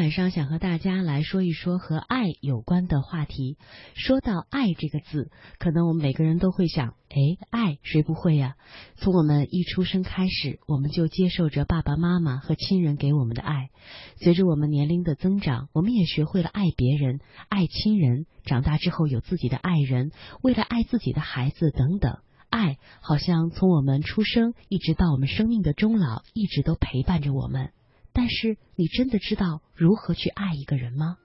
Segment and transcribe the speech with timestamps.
[0.00, 3.58] 晚上想和大家来说一说和爱有关的话题。
[3.92, 8.54] 说到爱这个字，可能我们每个人都会想，哎，爱谁不会呀？
[8.96, 13.68] 从我们一出生开始，我们就接受着爸爸妈妈和亲人给我们的爱。
[14.16, 17.20] 随着我们年龄的增长，我们也学会了爱别人、
[17.50, 18.24] 爱亲人。
[18.46, 22.20] 长大之后有自己的爱人，为了爱自己的孩子等等。
[22.48, 27.72] 爱好像从我们出生一直到我们生命的终老，一直都陪伴着我们。
[28.12, 31.16] 但是，你真的知道如何去爱一个人吗？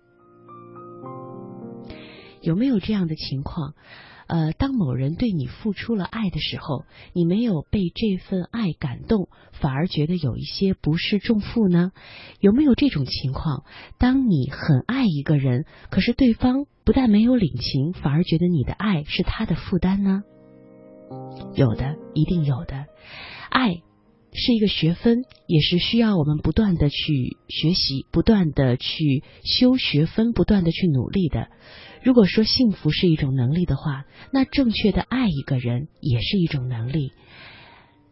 [2.42, 3.74] 有没有这样的情况？
[4.28, 11.92] 呃，当某人对你付出了爱的时候，你没有被这份爱感动，反而觉得有一些不是重负呢？
[12.40, 13.66] 有没有这种情况？
[14.00, 20.24] 当你很爱一个人，可是对方不但没有领情，反而觉得你的爱是他的负担呢？
[21.54, 22.88] 有的，一定有的，
[23.52, 23.82] 爱。
[24.36, 31.48] 是一个学分，也是需要我们不断的去学习，不断的去修学分，不断的去努力的。
[32.04, 37.12] 如果说幸福是一种能力的话，那正确的爱一个人也是一种能力。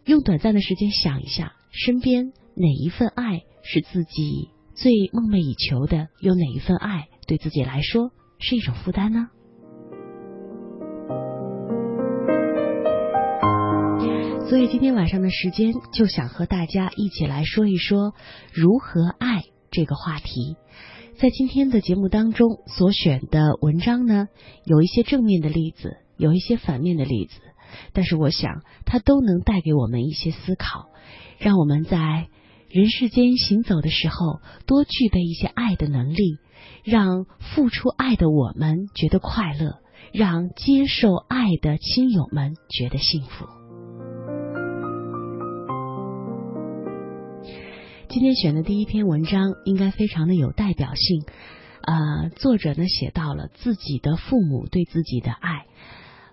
[0.06, 6.08] 用短暂的时间想一下，身边哪一份爱是自己最梦寐以求的？
[6.20, 9.28] 有哪一份爱对自己来说是一种负担呢？
[14.54, 18.14] 所以今天晚上的时间，就想和大家一起来说一说
[18.54, 20.58] 如何爱这个话题。
[21.18, 24.28] 在今天的节目当中所选的文章呢，
[24.64, 27.34] 有一些正面的例子，有一些反面的例子，
[27.94, 30.86] 但是我想它都能带给我们一些思考，
[31.40, 32.28] 让我们在
[32.70, 36.38] 人世间行走的时候多具备一些爱的能力，
[36.84, 39.80] 让付出爱的我们觉得快乐，
[40.14, 43.63] 让接受爱的亲友们觉得幸福。
[48.14, 51.24] 今天选的第一篇文章应该非常的有代表性，
[51.82, 55.66] 呃，作者呢写到了自己的父母对自己的爱，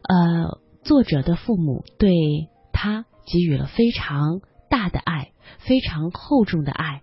[0.02, 2.12] 呃，作者的父母对
[2.74, 7.00] 他给予了非常大的爱，非常厚重的爱，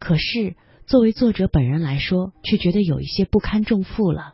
[0.00, 0.56] 可是
[0.88, 4.32] 作为作者本人来说，却觉得有一些不堪重负了。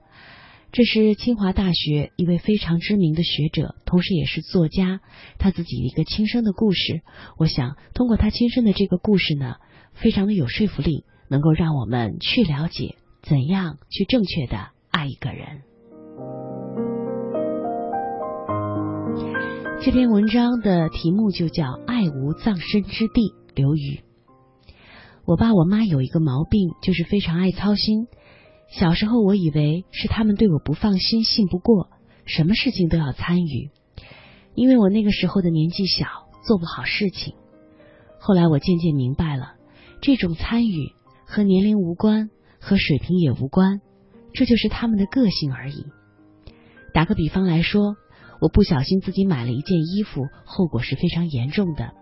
[0.72, 5.00] 这是清华大学一位非常知名的学者，同时也是作家，
[5.36, 7.02] 他自己一个亲身的故事。
[7.36, 9.56] 我想通过他亲身的这个故事呢。
[9.94, 15.62] 非常的有说服力，能够让我们去了解怎样去正确的爱一个人。
[19.84, 23.30] 这篇文章的题目就叫《爱无葬身之地》。
[23.54, 24.00] 刘宇，
[25.26, 28.06] 我爸我妈有一个毛病，就是非常爱操心。
[28.70, 31.90] 小时候我以为是他们对我不放心，信不过，
[32.24, 33.70] 什么事情都要参与。
[34.54, 36.06] 因为我那个时候的年纪小，
[36.46, 37.34] 做不好事情。
[38.18, 39.54] 后来我渐渐明白了。
[40.02, 40.92] 这种参与
[41.24, 42.28] 和年龄无关，
[42.60, 43.80] 和水平也无关，
[44.34, 45.86] 这就是他们的个性而已。
[46.92, 47.94] 打个比方来说，
[48.40, 51.94] 我不小心自己买了一件衣服，后果是非常严重的。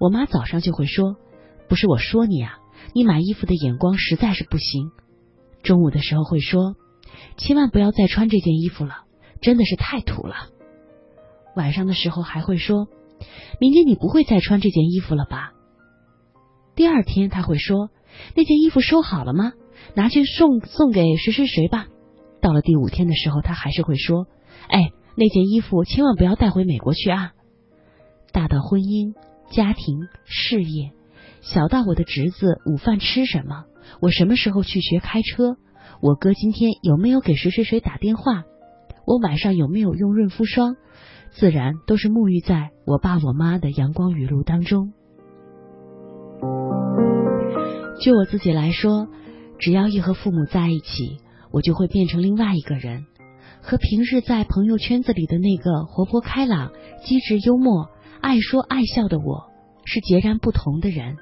[0.00, 1.16] 我妈早上就会说
[1.68, 2.58] ：“不是我说你啊，
[2.94, 4.90] 你买衣服的眼光实在是不行。”
[5.62, 6.74] 中午的时候会说
[7.36, 9.04] ：“千万不要再穿这件衣服了，
[9.42, 10.34] 真的是太土了。”
[11.54, 12.88] 晚上的时候还会说
[13.60, 15.52] ：“明天你不会再穿这件衣服了吧？”
[16.76, 17.90] 第二天他会说
[18.36, 19.52] ：“那件衣服收好了吗？
[19.94, 21.86] 拿去送送给谁谁谁吧。”
[22.40, 24.26] 到了第五天的时候，他还是会说
[24.68, 27.32] ：“哎，那件衣服千万不要带回美国去啊！”
[28.30, 29.14] 大到婚姻、
[29.50, 30.92] 家庭、事业，
[31.40, 33.64] 小到我的侄子午饭吃什么，
[34.02, 35.56] 我什么时候去学开车，
[36.02, 38.44] 我哥今天有没有给谁谁谁打电话，
[39.06, 40.76] 我晚上有没有用润肤霜，
[41.30, 44.92] 自然都是沐浴在我爸我妈的阳光雨露当中。
[48.00, 49.08] 就我自己来说，
[49.58, 51.18] 只要一和父母在一起，
[51.50, 53.06] 我就会变成另外一个人，
[53.62, 56.70] 和平日在朋友圈子里的那个活泼开朗、
[57.04, 57.88] 机智幽默、
[58.20, 59.50] 爱说爱笑的我
[59.84, 61.16] 是截然不同的人。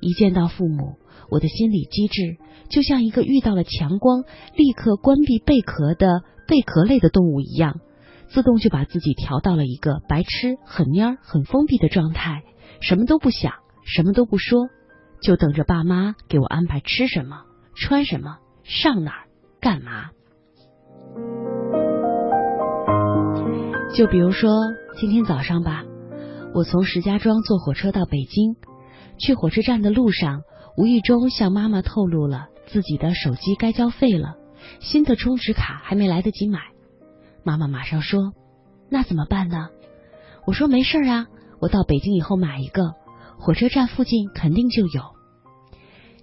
[0.00, 0.96] 一见到父母，
[1.30, 2.38] 我的心理机制
[2.70, 4.24] 就像一个遇到了强光
[4.56, 7.80] 立刻关闭贝壳的贝壳类的动物一样，
[8.28, 12.42] 自动就把自己调到了一个白痴、很蔫、很封闭的状态，
[12.80, 13.61] 什么都不想。
[13.84, 14.68] 什么都不说，
[15.20, 17.42] 就等着爸妈给我安排吃什么、
[17.74, 19.28] 穿什么、上哪儿、
[19.60, 20.10] 干嘛。
[23.94, 24.50] 就比如说
[24.98, 25.84] 今天早上吧，
[26.54, 28.56] 我从石家庄坐火车到北京，
[29.18, 30.42] 去火车站的路上，
[30.78, 34.36] 无意中向妈妈透露了自己的手机该交费了，
[34.80, 36.60] 新的充值卡还没来得及买。
[37.44, 38.32] 妈妈马上说
[38.88, 39.68] ：“那怎么办呢？”
[40.46, 41.26] 我说：“没事啊，
[41.60, 42.94] 我到北京以后买一个。”
[43.44, 45.02] 火车站附近肯定就有。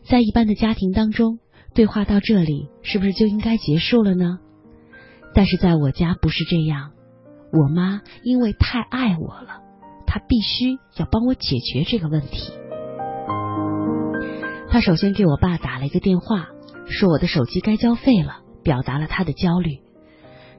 [0.10, 1.40] 在一般的家庭当中，
[1.76, 4.40] 对话到这里是不是就应该结束了呢？
[5.36, 6.92] 但是在我家不是这样，
[7.52, 9.62] 我妈因为太爱我了，
[10.08, 12.54] 她必须要帮我解决这个问题。
[14.70, 16.48] 她首先给我爸打了一个电话，
[16.88, 19.80] 说我的手机该交费了，表达了她的焦虑。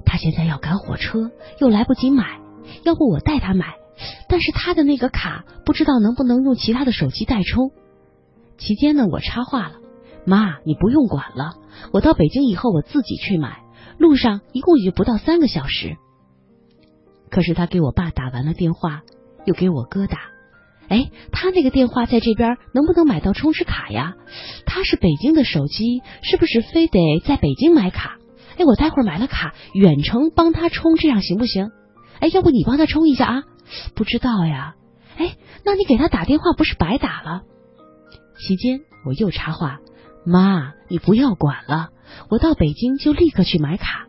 [0.04, 2.38] 她现在要赶火车，又来不及买，
[2.84, 3.79] 要不我带她买。
[4.28, 7.70] 但是他的那个卡不知道能不能用其他的手机代充。
[8.58, 9.76] 期间呢，我插话了
[10.26, 11.54] ：“妈，你不用管了，
[11.92, 13.62] 我到北京以后我自己去买，
[13.98, 15.96] 路上一共也就不到三个小时。”
[17.30, 19.02] 可是他给我爸打完了电话，
[19.46, 20.18] 又给我哥打
[20.88, 24.14] ：“哎，他那个电话在这边能不能买到充值卡呀？
[24.66, 28.18] 他是北京的手机，是不是非得在北京买卡？
[28.58, 31.70] 哎，我待会儿买了卡，远程帮他充，这样行不行？
[32.18, 33.42] 哎，要不你帮他充一下啊？”
[33.94, 34.74] 不知道呀，
[35.16, 37.42] 哎，那你给他打电话不是白打了？
[38.38, 39.78] 期间我又插话
[40.24, 41.90] ：“妈，你不要管了，
[42.30, 44.06] 我到北京就立刻去买卡。”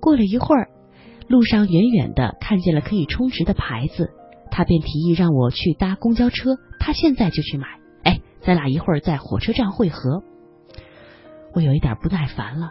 [0.00, 0.68] 过了一会儿，
[1.28, 4.10] 路上远远的看见了可以充值的牌子，
[4.50, 7.80] 他便提议让我去搭公交车，他现在就去买。
[8.04, 10.22] 哎，咱俩一会儿在火车站汇合。
[11.54, 12.70] 我有一点不耐烦了，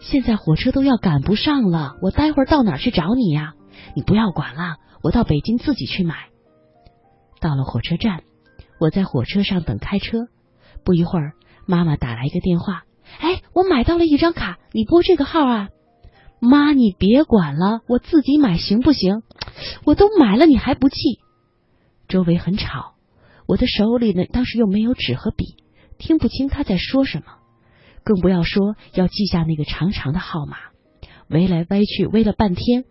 [0.00, 3.54] 现在火车都要赶不上了，我待会儿到哪儿去找你呀？
[3.94, 4.76] 你不要管了。
[5.02, 6.28] 我到北京自己去买。
[7.40, 8.22] 到了火车站，
[8.80, 10.28] 我在火车上等开车。
[10.84, 11.32] 不一会儿，
[11.66, 12.84] 妈妈打来一个电话
[13.20, 15.68] ：“哎，我买到了一张卡，你拨这个号啊。”
[16.38, 19.22] 妈，你别管了，我自己买行不行？
[19.84, 20.96] 我都买了，你还不气？
[22.08, 22.94] 周围很吵，
[23.46, 25.56] 我的手里呢，当时又没有纸和笔，
[25.98, 27.24] 听不清他在说什么，
[28.04, 30.56] 更不要说要记下那个长长的号码。
[31.28, 32.84] 围来歪去，围了半天，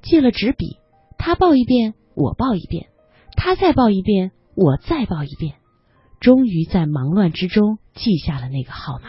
[0.00, 0.78] 借了纸笔。
[1.24, 2.88] 他报一遍，我报一遍，
[3.36, 5.54] 他再报一遍，我再报一遍，
[6.18, 9.08] 终于在忙乱之中记下了那个号码。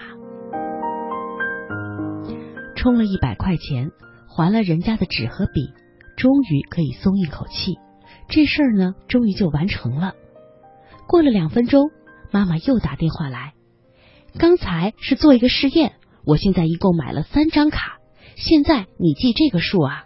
[2.75, 3.89] 充了一百块钱，
[4.27, 5.71] 还了人家的纸和笔，
[6.15, 7.79] 终于可以松一口气。
[8.29, 10.13] 这事儿呢，终于就完成了。
[11.07, 11.89] 过了两分钟，
[12.31, 13.55] 妈妈又打电话来，
[14.37, 15.93] 刚才是做一个试验，
[16.27, 17.97] 我现在一共买了三张卡，
[18.35, 20.03] 现在你记这个数啊。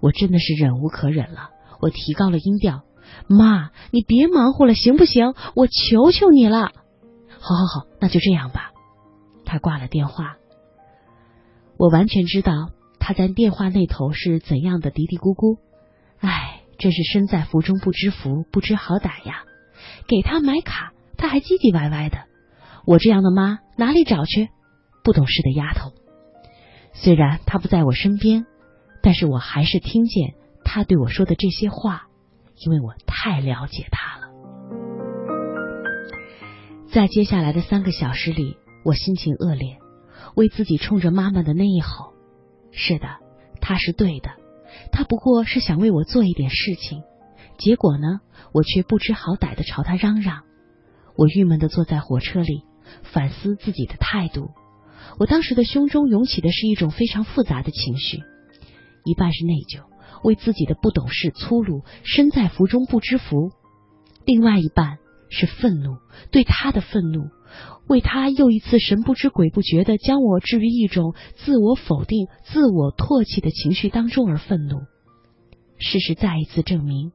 [0.00, 1.50] 我真的是忍无可忍了，
[1.80, 2.82] 我提高了音调
[3.28, 5.34] ：“妈，你别忙活了，行不行？
[5.54, 6.72] 我求求你了。
[7.38, 8.72] ”“好，好，好，那就这样吧。”
[9.44, 10.36] 他挂了电话。
[11.76, 15.58] 我完全知道他在电话那头是怎样的嘀嘀咕咕。
[16.18, 19.44] 唉，真是身在福中不知福，不知好歹呀！
[20.06, 22.18] 给他买卡，他还唧唧歪歪的。
[22.86, 24.48] 我这样的妈哪里找去？
[25.02, 25.92] 不懂事的丫头。
[26.92, 28.46] 虽然他不在我身边。
[29.02, 32.08] 但是我还是听见他对我说的这些话，
[32.58, 34.28] 因为我太了解他了。
[36.92, 39.78] 在接下来的三个小时里，我心情恶劣，
[40.34, 42.12] 为自己冲着妈妈的那一吼。
[42.72, 43.06] 是的，
[43.60, 44.30] 他是对的，
[44.92, 47.02] 他不过是想为我做一点事情，
[47.58, 48.20] 结果呢，
[48.52, 50.42] 我却不知好歹的朝他嚷嚷。
[51.16, 52.64] 我郁闷的坐在火车里，
[53.02, 54.50] 反思自己的态度。
[55.18, 58.22] 我当时的胸中涌起的是一种非常复杂的情绪。
[59.04, 59.84] 一半是内疚，
[60.22, 63.50] 为自己的不懂事、粗鲁，身在福中不知福；
[64.24, 64.98] 另外一半
[65.28, 65.96] 是愤怒，
[66.30, 67.30] 对他的愤怒，
[67.88, 74.80] 为他又一次神不知鬼不觉的将我置于一种自我否定、自我唾弃的情绪当中而愤怒。
[75.78, 77.12] 事实再一次证明，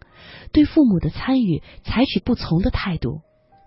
[0.51, 3.21] 对父母的参与采取不从的态度，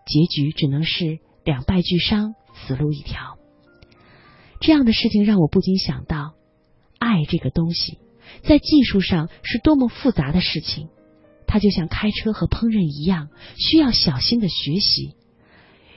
[0.07, 3.38] 结局只能是两败俱伤，死路一条。
[4.61, 6.35] 这样的事情让我不禁想到，
[6.99, 7.99] 爱这个东西。
[8.42, 10.88] 在技术上是多么复杂的事情，
[11.47, 15.14] 它就像开车和烹饪一样，需要小心的学习。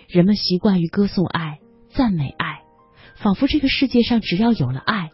[0.08, 1.60] 人们习惯于歌颂爱、
[1.90, 2.62] 赞美爱，
[3.16, 5.10] 仿佛这个世界上只要有了爱，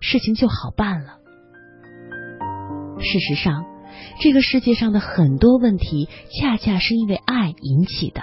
[0.00, 1.18] 事情就好办了。
[3.00, 3.64] 事实上，
[4.20, 8.22] 这个世界上的很多问题，恰恰是因为爱引起的。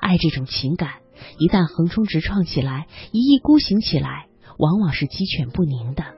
[0.00, 0.94] 爱这种情感，
[1.38, 4.26] 一旦横冲直撞起来，一意孤行起来，
[4.58, 6.13] 往往是鸡犬不宁的。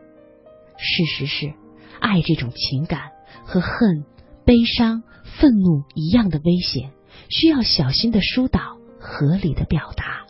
[0.78, 1.54] 事实是，
[2.00, 3.12] 爱这种情感
[3.44, 4.04] 和恨、
[4.44, 6.92] 悲伤、愤怒一样的危险，
[7.28, 8.60] 需要小心的疏导，
[9.00, 10.26] 合理的表达。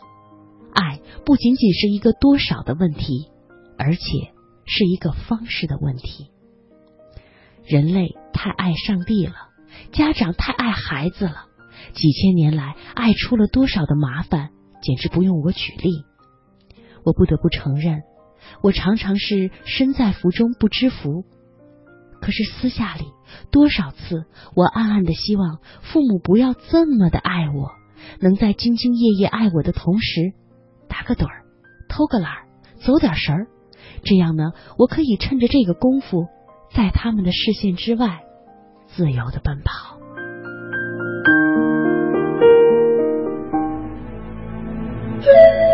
[0.73, 3.29] 爱不仅仅是一个多少的问题，
[3.77, 3.99] 而且
[4.65, 6.29] 是一个方式的问题。
[7.65, 9.33] 人类太爱上帝了，
[9.91, 11.47] 家长太爱孩子了，
[11.93, 14.51] 几千年来，爱出了多少的麻烦，
[14.81, 16.03] 简直不用我举例。
[17.03, 18.03] 我不得不承认。
[18.61, 21.25] 我常常是身在福中不知福，
[22.21, 23.05] 可是私下里
[23.51, 24.25] 多少次，
[24.55, 27.71] 我暗暗的希望父母不要这么的爱我，
[28.19, 30.33] 能在兢兢业业爱我的同时，
[30.87, 31.43] 打个盹儿，
[31.89, 32.47] 偷个懒儿，
[32.83, 33.47] 走点神儿。
[34.03, 36.27] 这样呢，我可以趁着这个功夫，
[36.73, 38.23] 在他们的视线之外，
[38.87, 39.97] 自由的奔跑。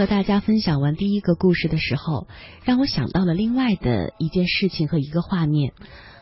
[0.00, 2.26] 和大家分享完第一个故事的时候，
[2.64, 5.74] 让我想到了另外的一件事情和一个画面。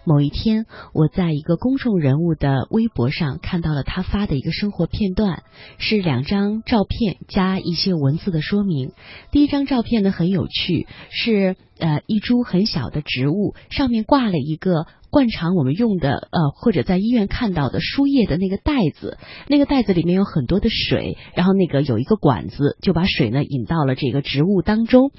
[0.05, 5.45] 某一天，我在一个公众人物的微博上看到了他发的一个生活片段，
[5.79, 8.91] 是两张照片加一些文字的说明。
[9.31, 14.87] 第一张照片呢很有趣，是呃一株很小的植物，上面挂了一个。
[15.11, 19.17] 惯常我们用的呃，或者在医院看到的输液的那个袋子，
[19.49, 25.11] 那个袋子里面有很多的水，然后那个有一个管子，就把水呢引到了这个植物当中。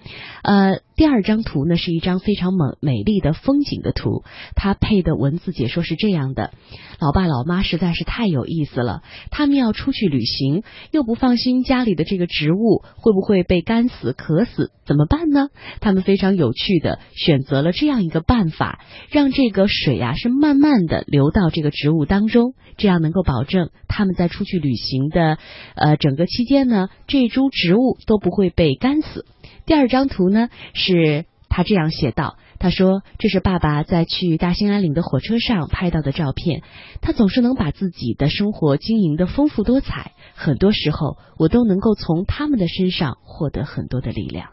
[0.44, 4.24] 呃，第二张图呢是一张非常美美丽的风景的图，
[4.56, 6.52] 它配的文字解说是这样的：
[7.00, 9.02] 老爸老妈实在是太有意思了，
[9.32, 10.62] 他们要出去旅行，
[10.92, 15.48] 又不放心家里的这个植物会不会被干死渴死，怎么办呢？
[15.82, 19.68] 他们非常有有趣的选择了这样一个办法，让这个。
[19.68, 25.38] 水呀是慢慢的流到这个植物当中，这样能够保证他们在出去旅行的
[25.76, 29.26] 呃整个期间呢，这株植物都不会被干死。
[29.68, 36.64] 第二张图呢是他这样写道：“他说这是爸爸在去大兴安岭的火车上拍到的照片。
[37.00, 44.50] 他总是能把自己的生活经营的丰富多彩，很多时候我都能够从他们的身上获得很多的力量。”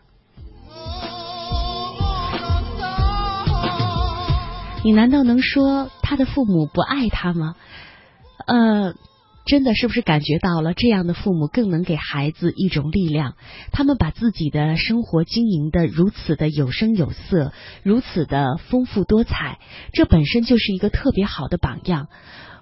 [4.87, 7.57] 你难道能说他的父母不爱他吗？
[8.47, 8.95] 呃，
[9.45, 13.35] 真的是不是感觉到了这样的父母更能给孩子一种力量？
[13.73, 17.53] 他们把自己的生活经营的如此的有声有色，
[17.83, 19.59] 如此的丰富多彩，
[19.93, 22.07] 这本身就是一个特别好的榜样。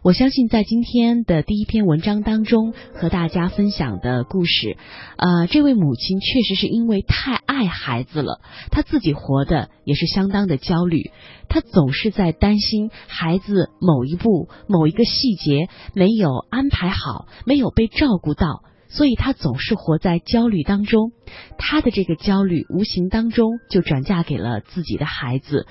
[0.05, 4.77] 我相信，在今天的第一篇文章当中和大家分享的故事，
[5.17, 11.11] 呃，这位母亲确实是因为太爱孩子了，她自己活的也是相当的焦虑，
[11.49, 21.13] 她总是在担心孩子某一步、某一个细节没有安排好，没有被照顾到，所以她总是活在焦虑当中。
[21.57, 25.67] 她的这个焦虑无形当中就转嫁给了自己的孩子，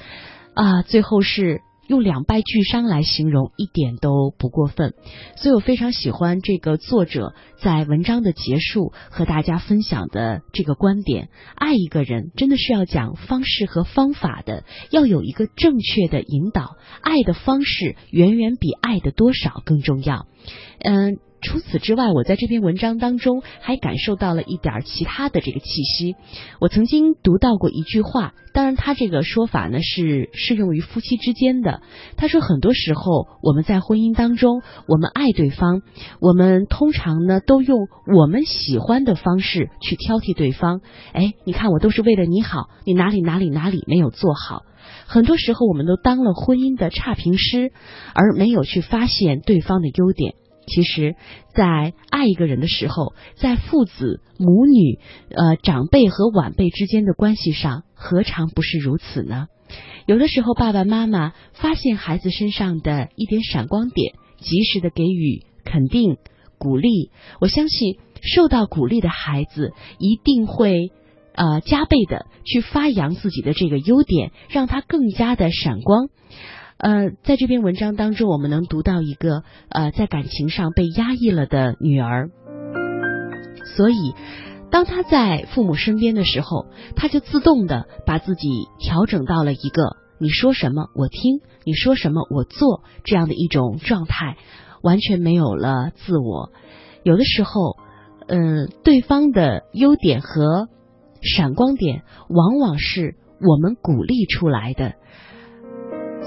[0.56, 1.62] 啊，最后是。
[1.88, 4.94] 用两败俱伤来形容一点都不过分，
[5.36, 20.28] 所以我非常喜欢这个作者在文章的结束和大家分享的这个观点：爱一个人真的是要讲方式和方法的，要有一个正确的引导，爱的方式远远比爱的多少更重要。
[20.80, 21.20] 嗯。
[21.44, 26.16] 除此之外，我在这篇文章当中还感受到了一点其他的这个气息。
[26.60, 31.82] 我曾经读到过一句话，当然他这个说法呢是适用于夫妻之间的。
[32.16, 35.82] 他说，很多时候我们在婚姻当中，我们爱对方，
[36.22, 40.80] 我们通常呢都用我们喜欢的方式去挑剔对方。
[41.12, 44.64] 哎，你看我都是为了你好，你哪里哪里哪里没有做好。
[45.06, 47.72] 很多时候我们都当了婚姻的差评师，
[48.14, 50.36] 而没有去发现对方的优点。
[50.66, 51.16] 其实，
[51.54, 59.48] 在爱一个人的时候，在父子、母女、呃长辈和晚辈之间的关系上，何尝不是如此呢？
[60.06, 66.18] 有的时候，爸爸妈妈发现孩子身上的一点闪光点，及时的给予肯定、
[66.58, 67.12] 鼓励。
[67.40, 70.92] 我相信，受到鼓励的孩子一定会
[71.34, 76.10] 呃加倍的去发扬自己的这个优点，让他更加的闪光。
[76.78, 82.30] 呃，在这篇文章当中，我们能读到一个呃，在感情上被压抑了的女儿，
[83.76, 84.14] 所以
[84.70, 86.66] 当她在父母身边的时候，
[86.96, 94.38] 她就自动的把自己调整到了一个你说什么我听，你说什么我做这样的一种状态，
[94.82, 96.52] 完全没有了自我。
[97.04, 97.78] 有的时候，
[98.28, 100.68] 呃，对方的优点和
[101.22, 104.96] 闪光点，往往是我们鼓励出来的。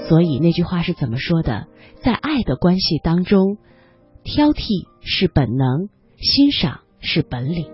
[0.07, 1.67] 所以那句话是怎么说的？
[2.03, 3.57] 在爱的关系当中，
[4.23, 7.65] 挑剔是本能，欣赏是本领。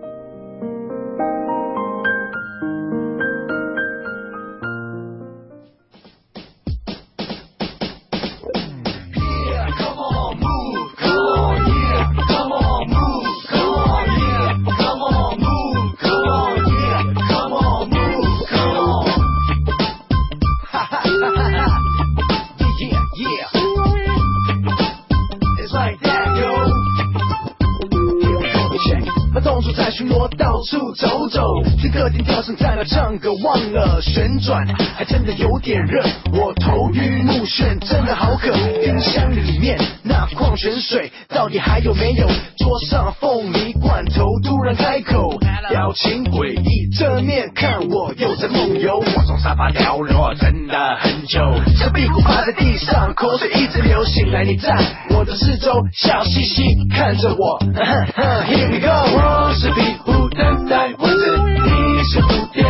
[32.57, 38.51] 在那唱歌忘了旋转，还真的有点热，我头晕目眩，真的好渴。
[38.83, 42.27] 冰箱里面那矿泉水到底还有没有？
[42.57, 45.37] 桌上凤梨罐头突然开口，
[45.69, 48.97] 表情诡异，正面看我又在梦游。
[48.97, 51.39] 我从沙发掉落，真的很久，
[51.77, 54.03] 这屁股趴在地上，口水一直流。
[54.03, 54.75] 醒来你在
[55.09, 57.59] 我的四周，笑嘻嘻看着我。
[57.61, 62.63] Here we go，我是壁虎等待蚊子，你是蝴蝶。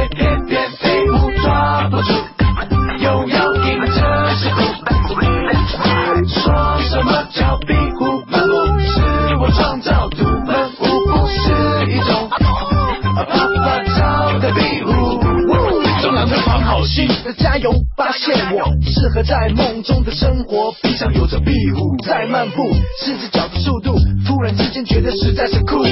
[7.34, 14.92] 小壁虎不是我创造，独门舞步是一种，爸爸教的壁虎，
[16.04, 17.08] 蟑螂特防好戏。
[17.34, 20.74] 加油，发现我适合在梦中的生活。
[20.82, 22.64] 闭上有着壁虎在漫步，
[23.00, 25.84] 四只脚的速度，突然之间觉得实在是酷。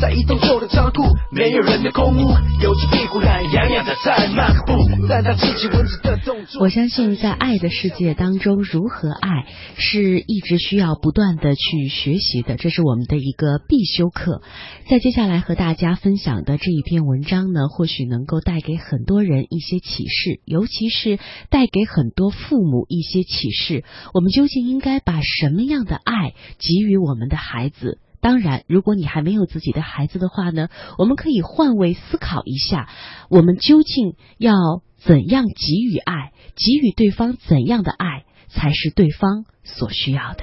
[0.00, 2.28] 在一栋旧的仓库，没有人的空屋，
[2.62, 4.74] 有只壁虎懒洋洋的在漫步，
[5.08, 6.60] 但它记起蚊子的动作。
[6.60, 9.46] 我相信，在爱的世界当中，如何爱
[9.78, 14.42] 是一直需要不断的去学习的，这是我们的一个必修课。
[14.90, 21.18] 在接下来和大家分享的这一篇文章呢，或许能够带给很多人一些启示，尤其是
[21.50, 23.84] 带给很多父母一些启示。
[24.14, 28.00] 我们究竟应该把什么样的爱给予我们的孩子？
[28.22, 32.88] 当然，如果你还没有自己的孩子的话呢，我们可以换位思考一下，
[33.28, 34.54] 我们究竟要
[34.96, 40.42] 怎样给予爱，给予对方怎样的爱才是对方所需要的？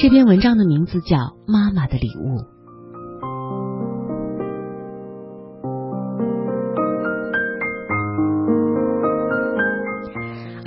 [0.00, 2.38] 这篇文章的名字叫《妈妈的礼物》。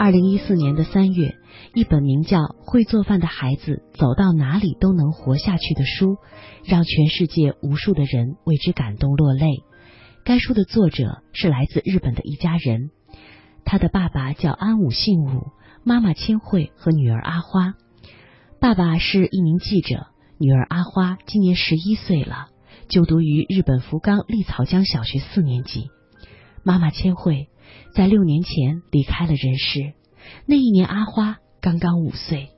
[0.06, 1.36] 二零一四年的三月，
[1.74, 6.18] 一本名叫《会做饭的孩子走到哪里都能活下去》的书，
[6.64, 9.64] 让全世界无数的人为之感动落泪。
[10.24, 12.92] 该书的作者是来自日本的一家人，
[13.66, 15.48] 他的爸爸叫安武信武，
[15.84, 17.74] 妈妈千惠和女儿阿花。
[18.62, 20.06] 爸爸是一名记者，
[20.38, 22.50] 女儿阿花今年十一岁了，
[22.90, 25.90] 就读于日本福冈立草江小学四年级。
[26.64, 27.48] 妈妈千惠。
[27.94, 29.94] 在六年前离开了人世，
[30.46, 32.50] 那一年阿花刚刚五岁。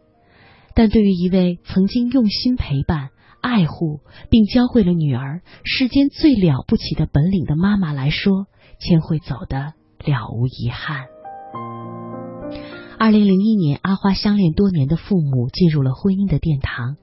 [0.74, 3.10] 但对于一位曾经用心陪伴、
[3.42, 8.46] 爱护并教会了女儿世间最了不起的本领的妈妈来说，
[8.80, 9.74] 千惠走的
[10.06, 11.06] 了无遗憾。
[13.00, 16.98] 二零零一年，阿花相恋多年的父母进入了婚姻的殿堂。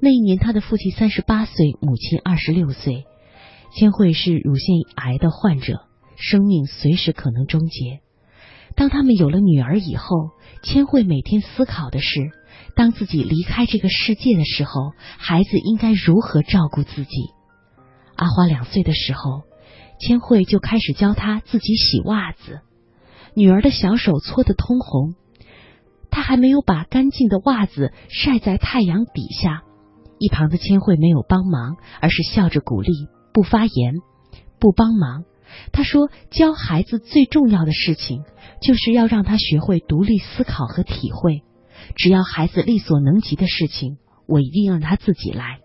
[0.00, 3.04] 那一年，他的父亲三十八岁，母亲二十六岁。
[3.76, 5.86] 千惠是乳腺癌的患者。
[6.16, 8.00] 生命随时可能终结。
[8.76, 10.30] 当他们有了女儿以后，
[10.62, 12.30] 千惠每天思考的是：
[12.74, 17.10] 当自己离开这个世界的时候，孩子应该如何照顾自己。
[18.16, 19.42] 阿花两岁的时候，
[20.00, 22.60] 千惠就开始教她自己洗袜子。
[23.34, 25.14] 女儿的小手搓得通红，
[26.10, 29.62] 她还没有把干净的袜子晒在太阳底下。
[30.18, 32.92] 一旁的千惠没有帮忙，而是笑着鼓励：
[33.32, 33.94] 不发言，
[34.60, 35.24] 不帮忙。
[35.72, 38.24] 他说：“教孩子最重要的事情，
[38.60, 41.42] 就是要让他学会独立思考和体会。
[41.96, 45.60] 只要孩子力所能及的事情，我一定让他自己来。”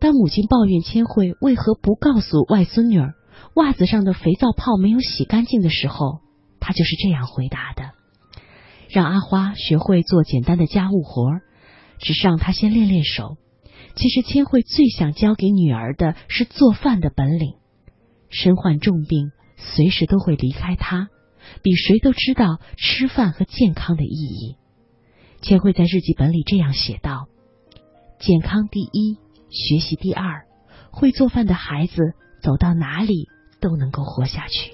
[0.00, 3.14] 当母亲抱怨千惠为何不告诉外孙女儿
[3.54, 6.20] 袜子上的肥皂泡没有洗干净的时候，
[6.60, 7.92] 他就是这样回答的
[8.90, 11.40] ：“让阿花学会做简单的家务活，
[11.98, 13.36] 只是让她先练练手。
[13.94, 17.54] 其实千惠最想教给女儿的是做饭的本领。”
[18.34, 21.08] 身患重病，随时都会离开他。
[21.62, 24.56] 比谁都知道吃饭和健康的意义。
[25.40, 27.28] 千惠在日记本里这样写道
[28.18, 29.18] ：“健康第一，
[29.50, 30.46] 学习第二。
[30.90, 33.28] 会做饭的孩子走到哪里
[33.60, 34.72] 都能够活下去。”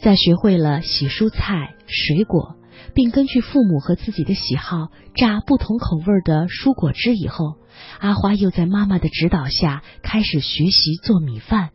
[0.00, 2.54] 在学会了洗蔬菜、水果，
[2.94, 7.56] 并根据父母和自己的喜好榨不同口味的蔬果汁以后，
[7.98, 11.70] 阿花又在妈妈的指导下开始学习做米饭。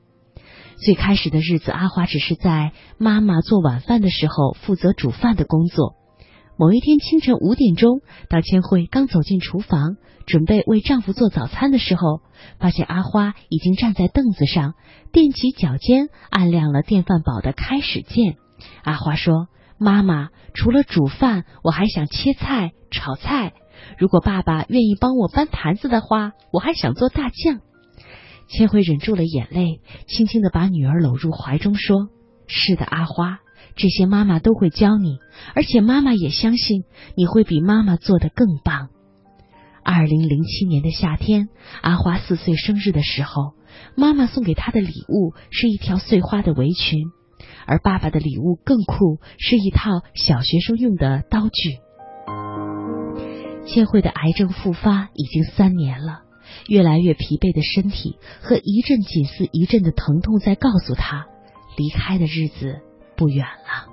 [0.77, 5.95] 最开始的日子，阿花只是在妈妈做晚饭的时候负责煮饭的工作。
[6.57, 12.21] 某一天清晨五点钟，当千惠刚走进厨房，准备为丈夫做早餐的时候，
[12.59, 14.73] 发现阿花已经站在凳子上，
[15.11, 18.37] 踮起脚尖按亮了电饭煲的开始键。
[18.83, 23.53] 阿花说：“妈妈，除了煮饭，我还想切菜、炒菜。
[23.97, 27.59] 如果爸爸愿意帮我搬坛子的话，我还想做大酱。”
[28.47, 32.09] 千惠忍住了眼泪，轻轻的把女儿搂入怀中，说
[32.47, 33.39] ：“是的，阿花。”
[33.75, 35.17] 这些妈妈都会教你，
[35.53, 36.83] 而且妈妈也相信
[37.17, 38.87] 你会比妈妈做的更棒。
[39.83, 41.49] 二零零七年的夏天，
[41.81, 43.51] 阿花四岁生日的时候，
[43.97, 47.01] 妈妈送给她的礼物是一条碎花的围裙，
[47.65, 51.79] 而爸爸的礼物更酷，是一套小学生用的刀具。
[53.67, 56.21] 千惠的癌症复发已经三年了，
[56.67, 61.25] 越来越疲惫的身体和一阵紧似一阵的疼痛在告诉她，
[61.77, 62.81] 离开的日子。
[63.17, 63.87] 不远了。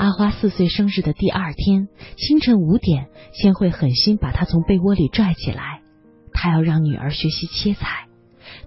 [0.00, 5.80] 阿花四岁生日的第二天清晨五点，千惠狠心把她从被窝里拽起来，
[6.32, 8.07] 她要让女儿学习切菜。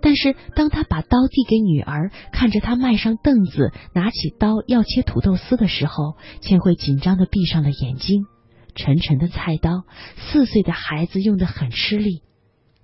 [0.02, 8.26] 但是当他把刀递给女儿，看着她迈上凳子，拿起刀要切土豆丝的时候，千惠紧张的闭上了眼睛。
[8.74, 9.84] 沉沉的菜刀，
[10.16, 12.24] 四岁的孩子用的很吃力，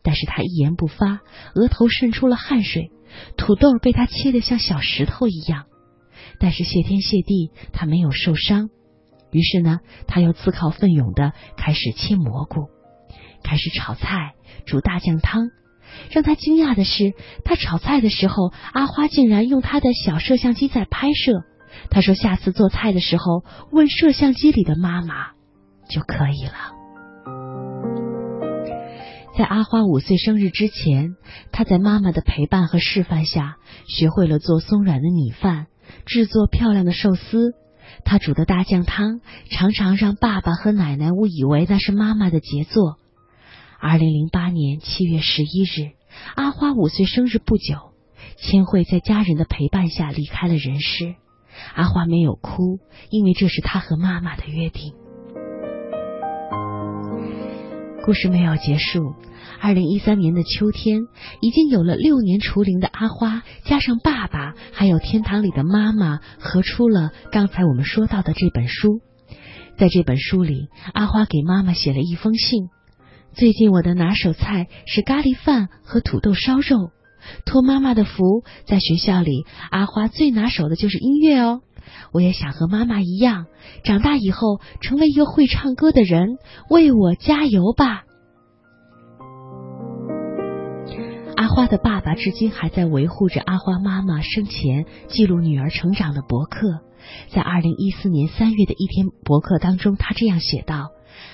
[0.03, 1.21] 但是他一言不发，
[1.56, 2.91] 额头渗出了汗水，
[3.38, 5.65] 土豆被他切得像小石头一样。
[6.39, 8.69] 但是谢天谢地，他没有受伤。
[9.32, 12.67] 于是呢，他又自告奋勇的开始切蘑菇，
[13.43, 14.34] 开始炒菜、
[14.65, 15.49] 煮大酱汤。
[16.12, 21.43] 让他惊讶的是，他炒菜的时候，阿花竟然用他的小摄像机在拍摄。
[21.89, 25.32] 他说：“下次做菜的时候，问摄像机里的妈妈
[25.89, 26.76] 就可以了。”
[29.38, 31.15] 在阿花五岁生日之前，
[31.52, 35.67] 他在妈妈的陪伴和示范下，学会了做松软的米饭。
[36.06, 37.54] 制作漂亮的寿司，
[38.04, 39.21] 他煮的大酱汤
[39.52, 42.97] 常常让爸爸和奶奶误以为那是妈妈的杰作。
[43.79, 45.91] 二零零八年七月十一日，
[46.35, 47.93] 阿花五岁生日不久，
[48.37, 51.15] 千惠在家人的陪伴下离开了人世。
[51.75, 52.79] 阿花没有哭，
[53.11, 54.93] 因为这是她和妈妈的约定。
[58.03, 59.13] 故事没有结束。
[59.59, 61.01] 二零一三年的秋天，
[61.41, 69.01] 已经有了六年除龄的阿花，加上爸爸，还有天堂里的妈妈，合出了刚才我们说到的这本书。
[69.77, 72.69] 在这本书里，阿花给妈妈写了一封信。
[73.38, 76.89] 最近我的拿手菜是咖喱饭和土豆烧肉。
[77.45, 81.62] 托妈妈的福，在学校里，阿花最拿手的就是音乐哦。
[82.12, 83.45] 我也想和妈妈一样，
[83.84, 86.39] 长大以后成为一个会唱歌的人。
[86.67, 88.06] 为我加油吧！
[91.36, 96.82] 阿花的爸爸至今还在维护着阿花妈妈生前记录女儿成长的博客。
[97.30, 100.89] 在二零一四年三月的一篇博客当中，他这样写道：“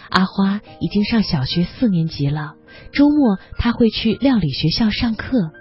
[0.09, 2.53] 阿花已经上小学四年级了，
[2.91, 5.51] 周末他会去料理学校上课。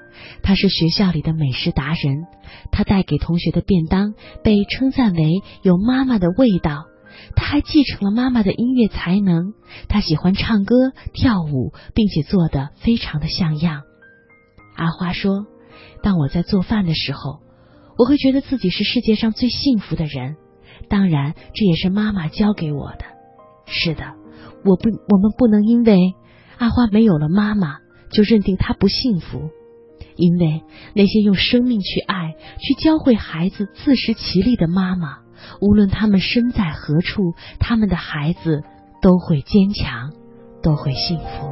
[0.43, 2.27] 他是学校里的美食达人，
[2.71, 6.85] 他带给同学的便当被称赞为有妈妈的味道。
[7.37, 9.53] 他还继承了妈妈的音乐才能，
[9.89, 10.75] 他喜欢唱歌
[11.13, 13.83] 跳舞，并且做得非常的像样。”
[14.77, 15.47] 阿花说
[16.03, 17.41] ：“当我在做饭的时候，
[17.99, 20.37] 我会觉得自己是世界上最幸福的人。
[20.89, 23.05] 当然，这也是妈妈教给我的。
[23.73, 24.05] 是的，
[24.65, 26.15] 我不，我们不能因为
[26.59, 27.79] 阿花没有了妈妈，
[28.11, 29.51] 就认定她不幸福。
[30.15, 30.63] 因为
[30.95, 35.21] 那些用生命去爱、去教会孩子自食其力的妈妈，
[35.61, 38.63] 无论他们身在何处，他们的孩子
[39.01, 40.13] 都会坚强，
[40.63, 41.51] 都会幸福。”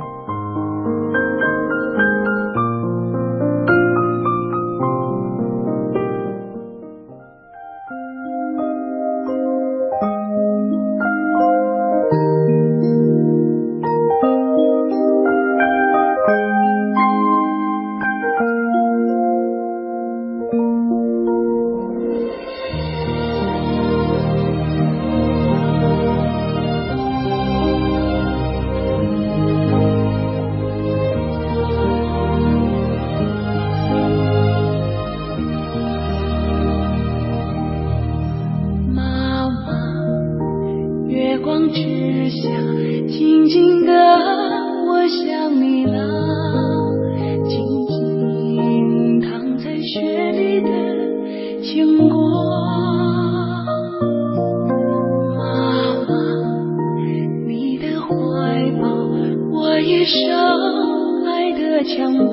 [60.02, 62.32] 爱的襁褓，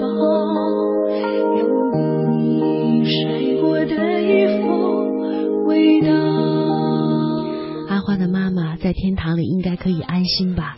[1.57, 1.67] 有
[2.37, 6.07] 你睡过的衣服味道。
[7.89, 10.77] 阿花的妈妈在天堂里应该可以安心吧？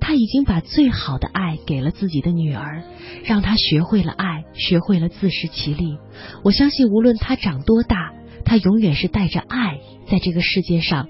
[0.00, 2.84] 她已经把最好的爱给了自己的女儿，
[3.22, 5.98] 让她学会了爱，学会了自食其力。
[6.42, 8.14] 我相信，无论她长多大，
[8.46, 11.08] 她永远是带着爱在这个世界上，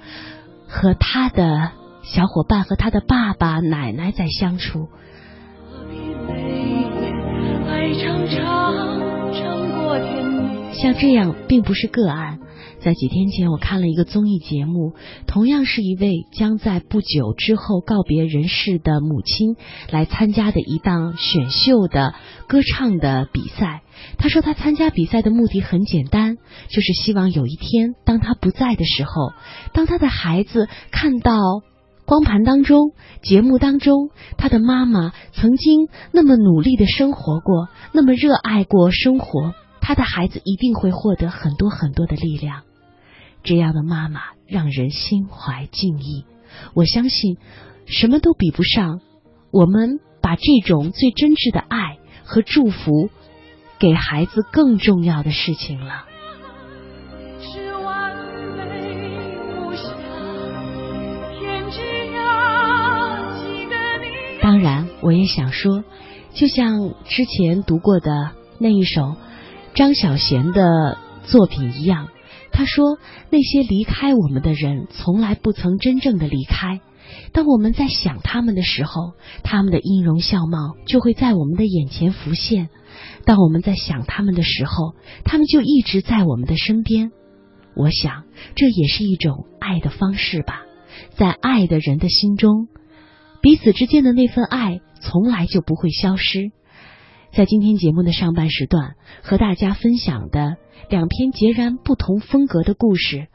[0.66, 1.70] 和她的
[2.02, 4.88] 小伙伴和她的爸爸、奶奶在相处。
[10.72, 12.38] 像这样并不是个案。
[12.80, 14.94] 在几天前，我看了一个综艺节目，
[15.26, 19.56] 同样是一位将在不久之后告别人世的母亲
[19.90, 22.14] 来参加的一档选秀的
[22.48, 23.82] 歌唱的比赛。
[24.16, 26.38] 他说，他参加比赛的目的很简单，
[26.70, 29.32] 就是希望有一天，当他不在的时候，
[29.74, 31.38] 当他的孩子看到
[32.10, 32.90] 光盘当中、
[33.22, 42.62] 节目当中，他的妈妈曾经那么努力的生活过，那么热爱过生活，他的孩子一定会获得很多很多的力量。
[43.44, 46.24] 这样的妈妈让人心怀敬意。
[46.74, 47.36] 我相信，
[47.86, 49.00] 什么都比不上
[49.52, 53.08] 我们把这种最真挚的爱和祝福
[53.78, 56.06] 给孩子更重要的事情了。
[64.50, 65.84] 当然，我也想说，
[66.34, 69.14] 就像之前读过的那一首
[69.74, 72.08] 张小娴的作品一样。
[72.50, 72.98] 他说
[73.30, 76.80] ：“那些离开我们的人，从来不曾真正的离开。
[77.30, 79.12] 当我们在想他们的时候，
[79.44, 82.66] 他们的音容笑貌就会在我们的眼前浮现；
[83.24, 87.12] 当我们在想他们的时候，他们就一直在我们的身边。
[87.76, 88.24] 我想，
[88.56, 90.62] 这也是一种爱的方式吧。
[91.14, 92.66] 在爱的人的心中，
[93.42, 96.52] 彼此之间的那份爱从来就不会消失。”
[97.32, 100.56] 在今天节目的上半时段，和大家分享的
[100.88, 103.28] 两篇截然不同风格的故事，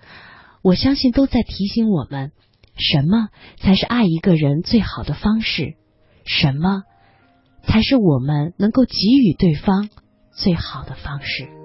[0.61, 2.33] 我相信都在提醒我们，
[2.75, 5.75] 什么才是爱一个人最好的方式，
[6.25, 6.83] 什么
[7.63, 9.87] 才是我们能够给予对方
[10.33, 11.64] 最好的方式。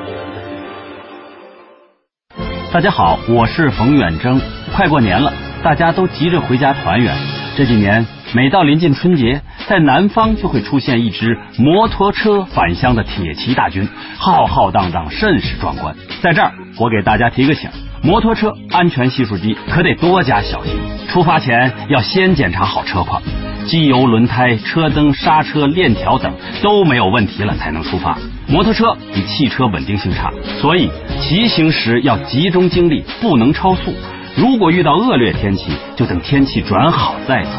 [2.73, 4.39] 大家好，我是冯远征。
[4.73, 7.13] 快过年了，大家都急着回家团圆。
[7.57, 15.93] 这几年，每到临近春节，在南方就会出现一支摩托车返乡的铁骑大军，浩浩荡荡，甚是壮观。
[16.21, 17.69] 在这儿，我给大家提个醒：
[18.01, 20.73] 摩托车安全系数低，可得多加小心。
[21.09, 23.21] 出发前要先检查好车况，
[23.65, 28.17] 机油、轮胎、车灯、刹车、链条等都没有问题了才能出发。
[28.47, 30.89] 摩托车比汽车稳定性差，所以
[31.21, 33.93] 骑行时要集中精力，不能超速。
[34.35, 37.49] 如果遇到恶劣天气，就等天气转好再走。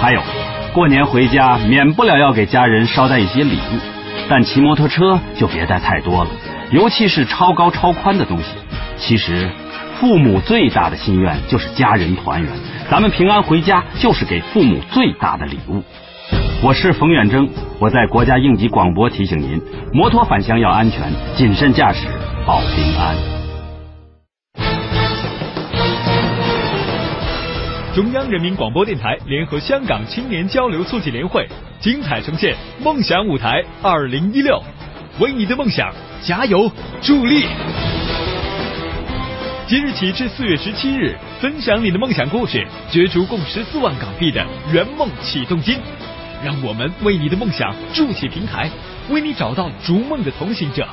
[0.00, 0.22] 还有，
[0.72, 3.78] 过年回家免不了要给家人捎带一些礼物，
[4.28, 6.30] 但骑摩托车就别带太多了，
[6.70, 8.44] 尤其是超高超宽的东西。
[8.96, 9.50] 其实，
[10.00, 12.50] 父母最大的心愿就是家人团圆，
[12.90, 15.82] 咱们平安回家就是给父母最大的礼物。
[16.60, 22.08] 我是冯远征，我在国家应急广播提醒您：摩托返乡要安全，谨慎驾驶
[22.44, 23.14] 保平安。
[27.94, 31.46] 中央人民广播电台联合香港青年交流促进联会，
[31.78, 34.60] 精彩呈现《梦想舞台二零一六》，
[35.22, 35.92] 为你的梦想
[36.22, 36.68] 加油
[37.00, 37.44] 助力。
[39.68, 45.78] 即日起至四月十七日，分享你的梦想故事，角逐共十四万港币的圆梦启动金。
[46.44, 48.70] 让我们为你的梦想筑起平台，
[49.10, 50.86] 为你找到逐梦的同行者，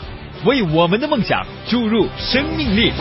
[0.45, 2.91] 为我们的梦想注入生命力。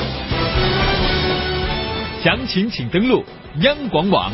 [2.23, 3.25] 详情请登录
[3.61, 4.33] 央广网，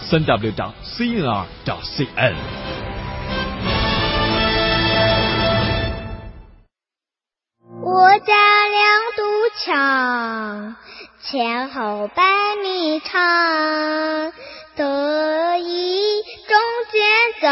[0.00, 2.34] 三 w 到 cnr 到 cn。
[7.84, 8.34] 我家
[8.68, 9.22] 两堵
[9.64, 10.76] 墙，
[11.22, 12.22] 前后百
[12.62, 14.32] 米长，
[14.82, 16.58] 得意中
[16.90, 17.00] 间
[17.40, 17.46] 走，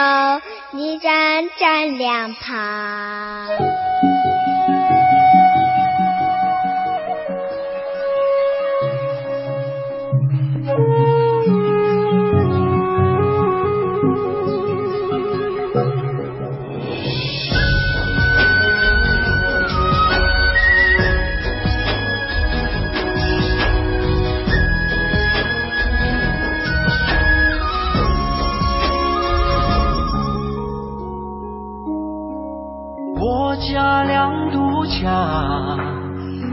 [0.73, 3.47] 你站站两旁。
[33.61, 35.79] 家两堵墙，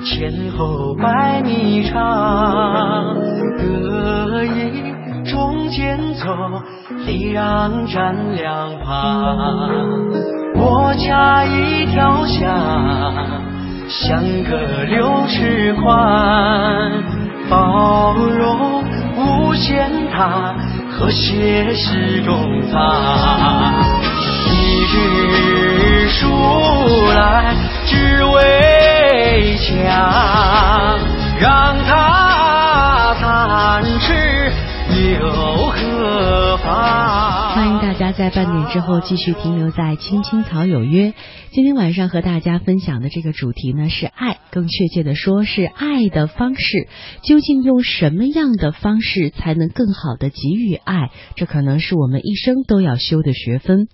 [0.04, 3.15] 前后百米长，
[3.58, 4.93] 隔一
[5.24, 6.26] 中间走，
[7.06, 9.70] 礼让站两旁。
[10.56, 12.46] 我家一条巷，
[13.88, 16.91] 相隔六尺宽，
[17.50, 18.84] 包容
[19.15, 20.54] 无限大，
[20.91, 23.97] 和谐是中藏。
[24.89, 26.30] 一日书
[27.10, 27.54] 来
[27.86, 29.84] 只为墙，
[31.41, 34.50] 让它三尺
[35.19, 35.28] 又
[35.67, 37.54] 何妨？
[37.54, 41.10] 欢迎大家在半点之后继续停留在《青青草有约》。
[41.52, 46.88] 今天晚上和大家分享的这个主题呢是爱，更确切的说是爱的方式。
[47.23, 51.12] 究竟用什么样的方式才能更好的给予爱？
[51.36, 53.89] 这可能是我们一生都要修的学分。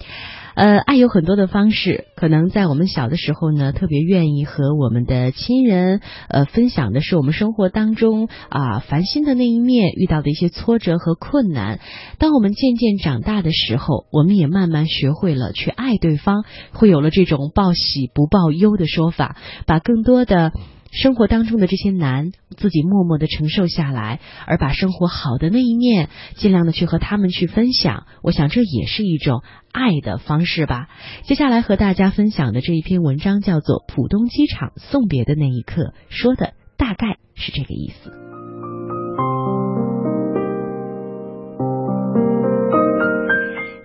[0.55, 11.79] 呃，爱有很多的方式，可能在我们小的时候呢，特别愿意和我们的亲人呃分享的是我们生活当中啊烦心的那一面，遇到的一些挫折和困难。
[12.19, 20.51] 当我们渐渐长大的时候，我们也慢慢学会了去爱对方，会有了这种报喜不报忧的说法，把更多的。
[20.93, 28.05] 生活当中的这些难，自己默默的承受下来，而把生活好的那一面，尽量的去和他们去分享。
[28.21, 30.87] 我想这也是一种爱的方式吧。
[31.23, 38.11] 接下来和大家分享的这一篇文章叫做《浦东机场送别的那一刻》，说的大概是这个意思。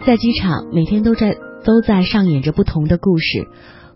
[0.07, 3.49] 在机场，每天都在都在上演着不同的故事。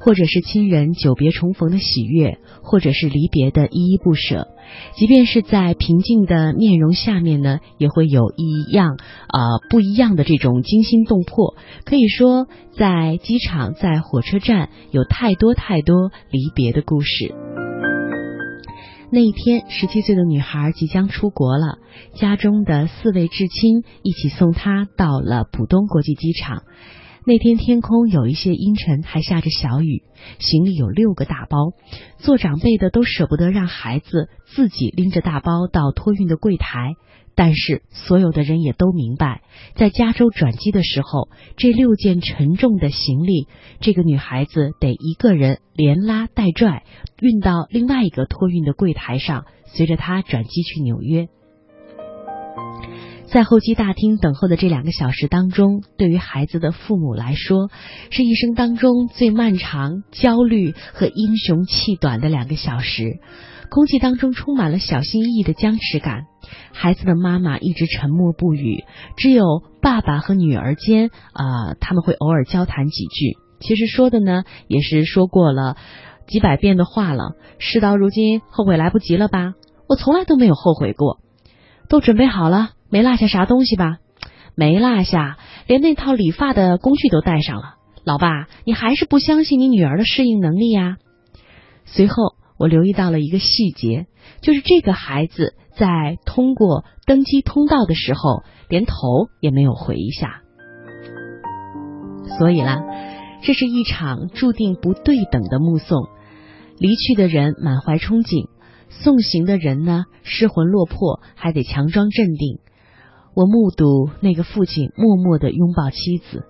[0.04, 4.48] 或者是亲人久别重逢的喜悦，或者是离别的依依不舍。
[4.96, 8.96] 即便是在平静的面容下面呢，也会有一样
[9.28, 11.54] 啊、不一样的这种惊心动魄。
[11.84, 17.32] 可以说，在机场、在火车站，有太多太多离别的故事。
[19.12, 21.78] 那一天，十七岁的女孩即将出国了，
[22.14, 26.62] 家中的四位至亲一起送她到了浦东国际机场。
[27.24, 30.02] 那天天空有一些阴沉，还下着小雨。
[30.40, 31.72] 行李有六个大包，
[32.18, 36.94] 做长辈的都舍不得让孩子自己拎着大包到托运的柜台。
[37.34, 39.40] 但是所有的人也都明白，
[39.74, 43.46] 在加州转机的时候，这六件沉重的行李，
[43.80, 46.84] 这个女孩子得一个人连拉带拽
[47.20, 51.28] 运到另外一个托运的柜台上，随着她转机去纽约。
[53.32, 57.70] 在候机大厅等候的这两个小时当中，对于孩子的父母来说，
[58.10, 63.20] 是一生当中最漫长、焦虑和英雄气短的两个小时。
[63.70, 66.24] 空气当中充满了小心翼翼的僵持感。
[66.74, 68.84] 孩子的妈妈一直沉默不语，
[69.16, 73.38] 只有爸爸和女儿间啊、他们会偶尔交谈几句。
[73.60, 75.78] 其实说的呢，也是说过了
[76.26, 77.30] 几百遍的话了。
[77.58, 79.54] 事到如今，后悔来不及了吧？
[79.88, 81.18] 我从来都没有后悔过。
[81.88, 82.72] 都准备好了。
[82.92, 83.96] 没落下啥东西吧？
[84.54, 87.76] 没落下，连那套理发的工具都带上了。
[88.04, 90.98] 老爸，你还是不相信你女儿的适应能力呀？
[91.86, 94.06] 随后，我留意到了一个细节，
[94.42, 98.94] 就是这个孩子在通过登机通道的时候，连头
[99.40, 100.42] 也没有回一下。
[102.38, 102.82] 所以啦，
[103.42, 106.08] 这是一场注定不对等的目送。
[106.78, 108.48] 离去的人满怀憧憬，
[108.90, 112.58] 送行的人呢失魂落魄，还得强装镇定。
[113.34, 116.44] 我目睹那个父亲默默的拥抱妻子。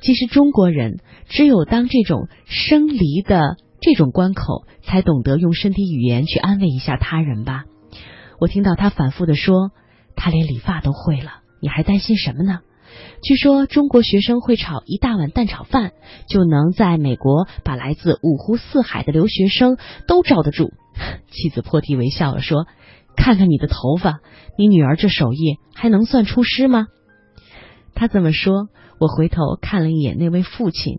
[0.00, 7.64] 其实中国人只有当这种生离的这种关口，才懂得用身体语言去安慰一下他人吧。
[8.40, 9.70] 我听到他反复的说，
[10.16, 12.60] 他连理发都会了，你还担心什么呢？
[13.22, 15.92] 据说中国学生会炒一大碗蛋炒饭，
[16.28, 20.70] 就能在美国把来自五湖四海的留学生都罩得住。
[21.30, 22.66] 妻子破涕为笑了，说
[23.16, 24.20] ：“看看你的头发，
[24.58, 26.86] 你女儿这手艺还能算出师吗？”
[27.94, 30.98] 他这么说，我回头看了一眼那位父亲，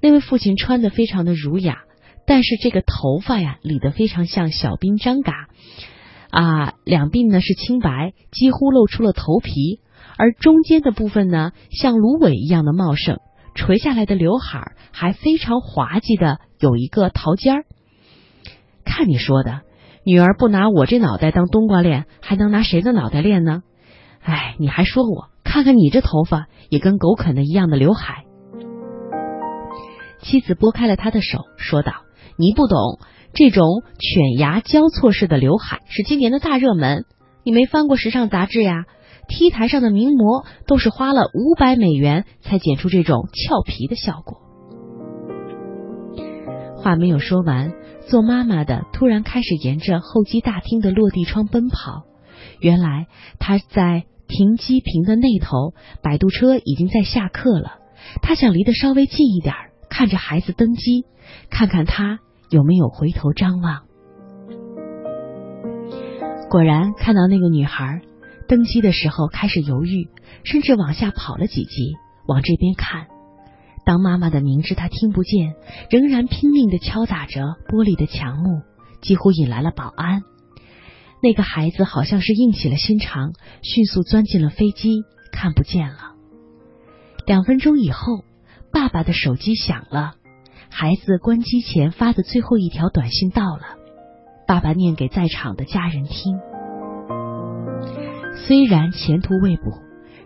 [0.00, 1.82] 那位父亲穿的非常的儒雅，
[2.26, 5.48] 但是这个头发呀理得非常像小兵张嘎
[6.30, 9.80] 啊，两鬓呢是青白，几乎露出了头皮。
[10.16, 13.18] 而中间的部分呢，像芦苇一样的茂盛，
[13.54, 17.64] 垂下来的刘海还非常滑稽的有一个桃尖儿。
[18.84, 19.62] 看你说的，
[20.04, 23.62] 女儿不拿我这脑袋当冬瓜练，还能拿谁的脑袋练呢？
[24.22, 25.28] 哎，你还说我？
[25.44, 28.24] 看看你这头发，也跟狗啃的一样的刘海。
[30.20, 31.92] 妻子拨开了他的手，说道
[32.38, 33.00] ：“你不懂，
[33.34, 37.04] 这种犬牙交错式的刘海是今年的大热门，
[37.44, 38.84] 你没翻过时尚杂志呀？”
[39.28, 44.40] T 台上的名模都是花了五百美元才剪出这种俏皮的效果。
[46.76, 47.72] 话没有说完，
[48.08, 52.04] 做妈妈的突然开始沿着候机大厅的落地窗奔跑。
[52.60, 53.06] 原来
[53.38, 57.78] 他在停机坪的那头，摆渡车已经在下客了。
[58.20, 59.54] 他想离得稍微近一点，
[59.88, 61.04] 看着孩子登机，
[61.50, 62.18] 看看他
[62.50, 63.82] 有没有回头张望。
[66.50, 68.02] 果然看到那个女孩。
[68.48, 70.10] 登机的时候开始犹豫，
[70.44, 71.94] 甚至往下跑了几级，
[72.26, 73.06] 往这边看。
[73.84, 75.54] 当妈妈的明知他听不见，
[75.90, 78.62] 仍然拼命的敲打着玻璃的墙木，
[79.00, 80.22] 几乎引来了保安。
[81.22, 86.14] 那个孩子好像是硬起了心肠，迅速钻进了飞机，看不见了。
[87.26, 88.24] 两分钟以后，
[88.72, 90.14] 爸爸的手机响了，
[90.68, 93.62] 孩子关机前发的最后一条短信到了，
[94.48, 96.38] 爸爸念给在场的家人听。
[98.46, 99.78] 虽然前途未卜，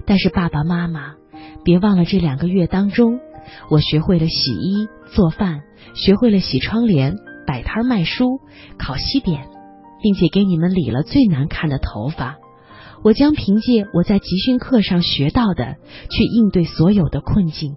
[0.06, 1.16] 但是爸爸妈妈，
[1.64, 3.20] 别忘了这两个月当中，
[3.70, 5.60] 我学会了洗衣做饭，
[5.94, 7.16] 学会了洗窗帘、
[7.46, 8.40] 摆摊卖书、
[8.78, 9.48] 烤西点，
[10.02, 12.36] 并且给你们理了最难看的头发。
[13.02, 15.76] 我将凭借我在集训课上学到的，
[16.10, 17.76] 去应对所有的困境。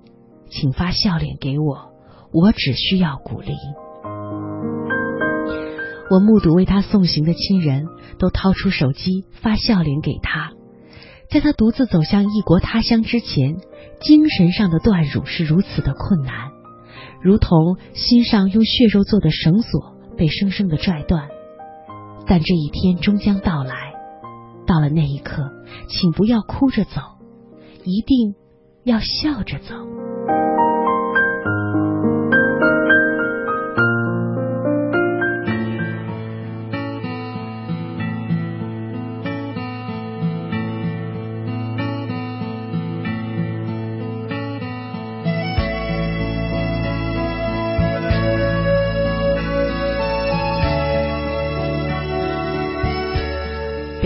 [0.49, 1.91] 请发笑脸给我，
[2.33, 3.53] 我只需要鼓励。
[6.09, 7.85] 我目睹为他送行的亲人
[8.17, 10.53] 都掏出手机发笑脸给他，
[11.31, 13.57] 在他独自走向异国他乡之前，
[14.01, 16.51] 精神上的断乳是如此的困难，
[17.21, 21.29] 如同心上用血肉做的绳索被生生的拽断。
[22.25, 23.93] 但这一天终将到来，
[24.65, 25.51] 到了那一刻，
[25.87, 26.99] 请不要哭着走，
[27.83, 28.33] 一定
[28.83, 29.75] 要笑着走。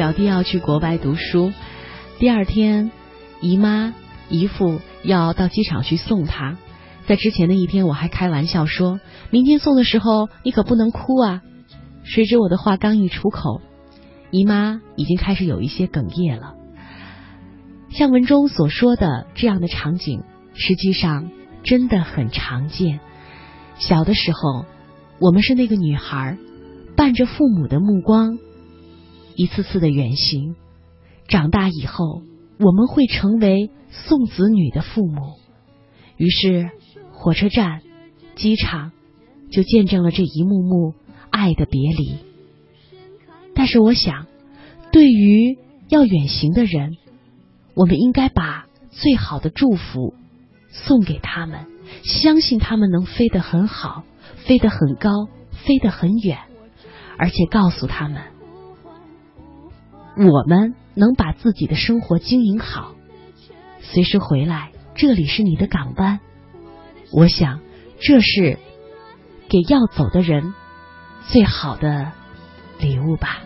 [0.03, 1.53] 表弟要去国外读书，
[2.19, 2.91] 第二天，
[3.39, 3.93] 姨妈、
[4.27, 6.57] 姨父要到机场去送他。
[7.07, 8.99] 在之前的一天，我还开玩笑说，
[9.29, 11.41] 明天送的时候你可不能哭啊。
[12.03, 13.61] 谁知我的话刚一出口，
[14.29, 16.55] 姨妈已经开始有一些哽咽了。
[17.89, 20.23] 像文中所说的这样的场景，
[20.53, 21.31] 实际上
[21.63, 22.99] 真的很常见。
[23.77, 24.65] 小的时候，
[25.21, 26.37] 我们是那个女孩，
[26.97, 28.37] 伴着父母的目光。
[29.35, 30.55] 一次次的远行，
[31.27, 32.21] 长大以后，
[32.59, 35.33] 我们会成为送子女的父母。
[36.17, 36.69] 于是，
[37.11, 37.81] 火车站、
[38.35, 38.91] 机场
[39.51, 40.93] 就见证了这一幕幕
[41.31, 42.17] 爱的别离。
[43.55, 44.27] 但是，我想，
[44.91, 45.57] 对于
[45.89, 46.97] 要远行的人，
[47.75, 50.13] 我们应该把最好的祝福
[50.69, 51.65] 送给他们，
[52.03, 54.03] 相信他们能飞得很好，
[54.45, 55.09] 飞得很高，
[55.65, 56.37] 飞得很远，
[57.17, 58.32] 而且告诉他们。
[60.15, 62.93] 我们能把自己的生活经营好，
[63.81, 66.19] 随时回来，这里是你的港湾。
[67.11, 67.59] 我想，
[67.99, 68.57] 这是
[69.49, 70.53] 给要走的人
[71.27, 72.11] 最好的
[72.79, 73.41] 礼物吧。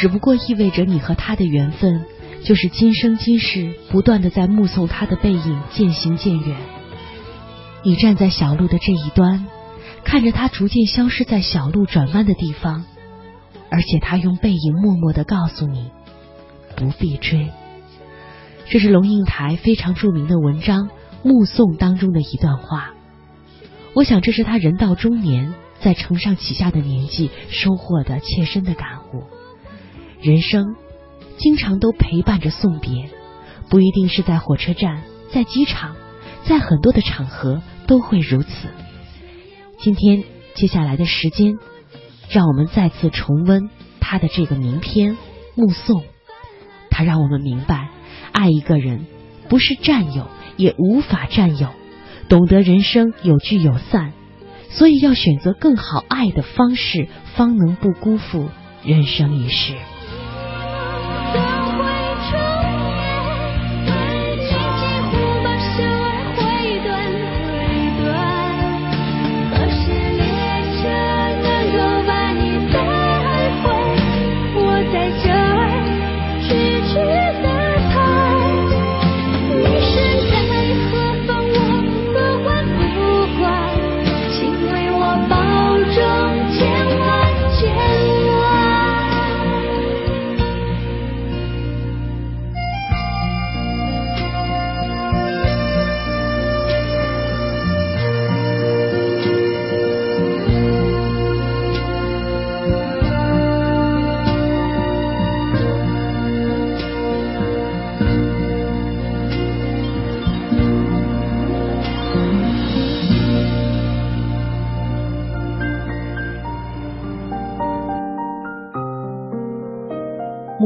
[0.00, 2.04] 只不过意味着你和他的缘分，
[2.44, 6.56] 就是今生今世不断的在目送他的背影渐行渐远。
[7.82, 9.46] 你站在小路的这一端，
[10.04, 12.84] 看着他逐渐消失在小路转弯的地方，
[13.70, 15.90] 而且他用背影默默的告诉你，
[16.76, 17.48] 不必追。
[18.68, 20.86] 这是龙应台非常著名的文章
[21.24, 22.92] 《目送》当中的一段话。
[23.94, 28.97] 我想这是他人到中年，在承上启下的年纪收获的切身的感。
[30.20, 30.74] 人生
[31.36, 33.08] 经常都陪伴着送别，
[33.70, 35.02] 不一定是在火车站、
[35.32, 35.94] 在机场，
[36.44, 38.48] 在很多的场合都会如此。
[39.78, 41.56] 今天接下来的时间，
[42.28, 45.12] 让我们再次重温他的这个名篇
[45.54, 46.00] 《目送》，
[46.90, 47.88] 他让我们明白，
[48.32, 49.06] 爱一个人
[49.48, 51.68] 不是占有，也无法占有。
[52.28, 54.12] 懂得人生有聚有散，
[54.68, 58.48] 所以要选择更好爱的方式，方能不辜负
[58.82, 59.74] 人生一世。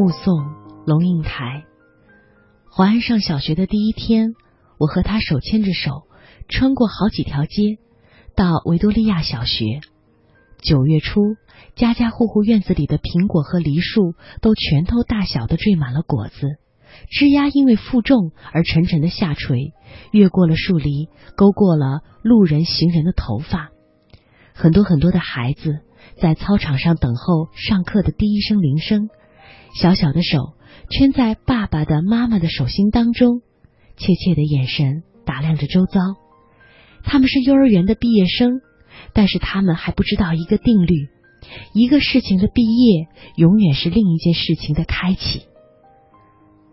[0.02, 0.34] 目送
[0.84, 1.62] 龙应台。
[2.68, 4.34] 淮安上小学的第一天，
[4.76, 6.08] 我和他手牵着手，
[6.48, 7.78] 穿过好几条街，
[8.34, 9.78] 到维多利亚小学。
[10.60, 11.20] 九月初，
[11.76, 16.58] 家家户户院子里的苹果和梨树都拳头大小的缀满了果子，
[17.08, 19.72] 枝丫因为负重而沉沉的下垂，
[20.10, 23.70] 越过了树篱，勾过了路人行人的头发。
[24.52, 25.78] 很多很多的孩子
[26.20, 29.08] 在操场上等候上课的第一声铃声。
[29.74, 30.54] 小小的手
[30.90, 33.40] 圈在爸爸的、妈妈的手心当中，
[33.96, 36.00] 怯怯的眼神打量着周遭。
[37.04, 38.60] 他们是幼儿园的毕业生，
[39.12, 41.08] 但是他们还不知道一个定律：
[41.74, 45.42] 一个事情的毕业，永远是另一件事情的开启。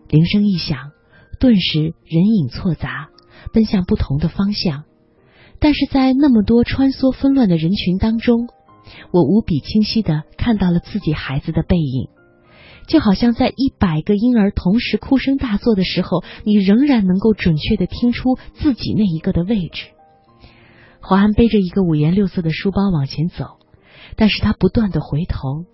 [0.10, 0.91] 铃声一响，
[1.39, 3.10] 顿时人影错杂，
[3.54, 4.84] 奔向不同的方向。
[5.60, 8.50] 但是在那么多穿梭纷乱的人群当中，
[9.12, 12.10] 我无比清晰的看到了自己孩子的背影。
[12.90, 19.86] 就好像在一百个婴儿同时哭声大作的时候，你仍然能够准确的听出自己那一个的位置。
[21.00, 23.60] 华安背着一个五颜六色的书包往前走，
[24.16, 25.66] 但是他不断的回头，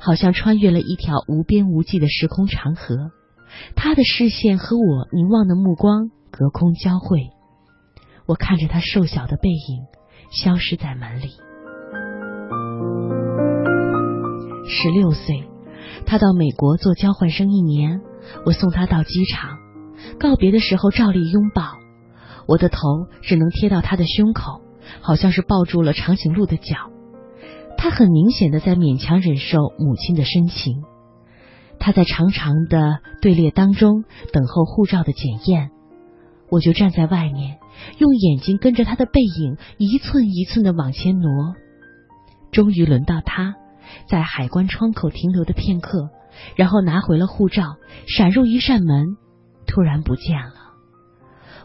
[0.00, 3.12] 好像穿越了一条无边无际的时空长河。
[3.76, 7.30] 他的视线和我凝望的目光隔空交汇，
[8.26, 9.86] 我看着他瘦小的背影
[10.32, 11.28] 消失在门里。
[14.68, 15.53] 十六岁。
[16.06, 18.00] 他到美国做交换生一年，
[18.46, 19.58] 我送他到机场，
[20.18, 21.62] 告别的时候照例拥抱，
[22.46, 22.78] 我的头
[23.22, 24.60] 只能贴到他的胸口，
[25.00, 26.76] 好像是抱住了长颈鹿的脚。
[27.76, 30.82] 他很明显的在勉强忍受母亲的深情。
[31.78, 35.70] 他在长长的队列当中等候护照的检验，
[36.50, 37.58] 我就站在外面，
[37.98, 41.54] 用眼睛跟着他的背影一寸一寸的往前挪。
[42.52, 43.56] 终于轮到他。
[44.08, 46.10] 在海关窗口停留的片刻，
[46.56, 47.76] 然后拿回了护照，
[48.06, 49.16] 闪入一扇门，
[49.66, 50.54] 突然不见了。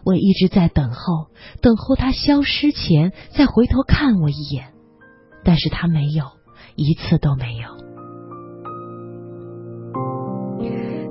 [0.05, 1.27] 我一直在等候，
[1.61, 4.73] 等候他消失前再回头看我一眼，
[5.43, 6.25] 但是他没有，
[6.75, 7.67] 一次都没有。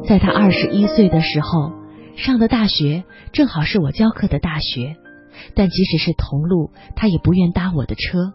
[0.05, 1.73] 在他二十一岁的时候，
[2.17, 4.97] 上的大学正好是我教课的大学，
[5.55, 8.33] 但即使是同路，他也不愿搭我的车；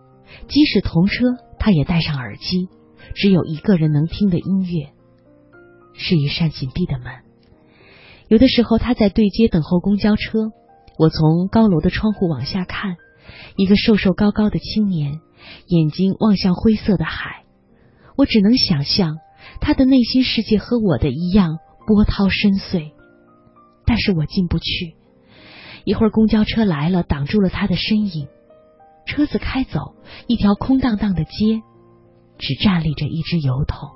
[0.47, 2.67] 即使同车，他也戴上耳机，
[3.15, 4.91] 只有一个人能听的音乐，
[5.93, 7.05] 是一扇紧闭的门。
[8.27, 10.51] 有的时候他在对街等候公交车，
[10.99, 12.97] 我从高楼的窗户往下看，
[13.55, 15.21] 一个瘦瘦高高的青年，
[15.67, 17.45] 眼睛望向灰色的海，
[18.17, 19.19] 我只能想象
[19.61, 22.91] 他的内心世界和我的一样波涛深邃，
[23.85, 24.97] 但是我进不去。
[25.85, 28.27] 一会儿公交车来了，挡住了他的身影。
[29.05, 29.95] 车子开走，
[30.27, 31.61] 一条空荡荡的街，
[32.37, 33.89] 只站立着一只油桶。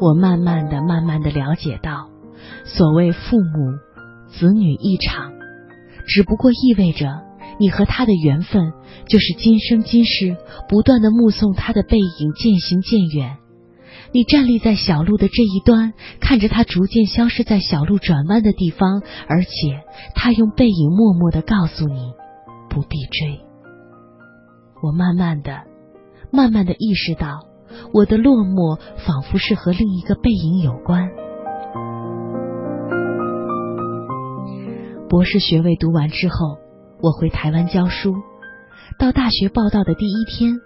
[0.00, 2.08] 我慢慢的、慢慢的了解到，
[2.64, 3.78] 所谓父母
[4.28, 5.32] 子女一场，
[6.08, 7.22] 只不过意味着
[7.60, 8.72] 你和他的缘分，
[9.06, 10.36] 就是今生今世
[10.68, 13.38] 不断的目送他的背影渐行渐远。
[14.14, 19.50] 你站立在小路的这一端，看着他逐渐消失在小路转弯的地方，而且
[20.14, 22.12] 他用背影默默的告诉你，
[22.68, 23.40] 不必追。
[24.82, 25.62] 我慢慢的、
[26.30, 27.46] 慢慢的意识到，
[27.94, 31.08] 我的落寞仿佛是和另一个背影有关。
[35.08, 36.58] 博士学位读完之后，
[37.00, 38.14] 我回台湾教书。
[38.98, 40.60] 到大学报到的第一天，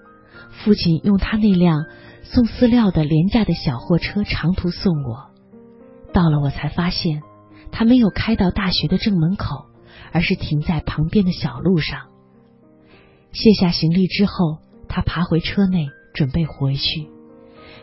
[0.65, 1.85] 父亲用他那辆。
[2.33, 5.31] 送饲料的廉价的小货车长途送我，
[6.13, 7.23] 到了我才发现，
[7.71, 9.67] 他没有开到大学的正门口，
[10.13, 12.09] 而是停在旁边的小路上。
[13.33, 14.59] 卸下行李之后，
[14.89, 17.09] 他爬回车内准备回去，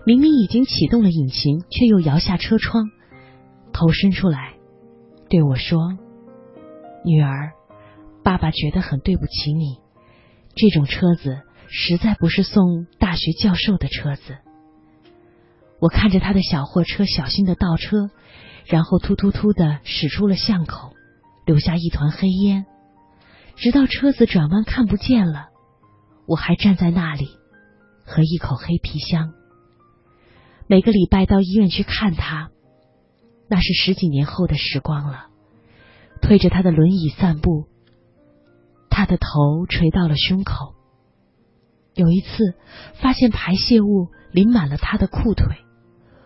[0.06, 2.90] 明明已经启动了引擎，却又摇下车窗，
[3.72, 4.56] 头伸出来
[5.30, 5.98] 对我说
[7.06, 7.54] ：“女儿，
[8.24, 9.78] 爸爸觉得很对不起你，
[10.56, 11.42] 这种车子。”
[11.76, 14.38] 实在不是送大学教授的车子。
[15.80, 18.12] 我看着他的小货车小心的倒车，
[18.68, 20.94] 然后突突突的驶出了巷口，
[21.48, 22.68] 留下一团黑烟。
[23.56, 25.50] 直到车子转弯看不见了，
[26.28, 27.28] 我还站在那里，
[28.06, 29.34] 和一口黑皮箱。
[30.68, 32.52] 每个礼拜到医院去看他，
[33.50, 35.26] 那是十几年后的时光了。
[36.22, 37.66] 推着他的轮椅散步，
[38.92, 40.76] 他的头垂到了胸口。
[41.96, 42.56] 有一次，
[43.02, 45.58] 发现排泄物淋满了他的裤腿，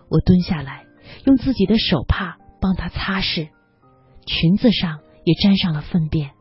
[0.09, 0.85] 我蹲下来，
[1.25, 3.49] 用自己的手帕帮他擦拭，
[4.25, 6.31] 裙子上也沾上了粪便。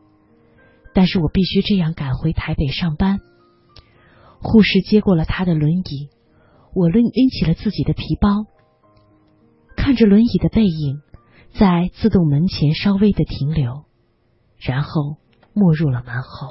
[0.93, 3.19] 但是我必须这样赶回台北上班。
[4.41, 6.09] 护士接过了他的轮椅，
[6.73, 8.45] 我拎拎起了自己的皮包，
[9.75, 11.01] 看着轮椅的背影
[11.53, 13.83] 在自动门前稍微的停留，
[14.57, 15.17] 然后
[15.53, 16.47] 没入了门后。